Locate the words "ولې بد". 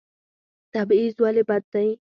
1.23-1.63